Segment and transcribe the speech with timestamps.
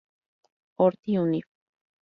[0.79, 1.45] Horti Univ.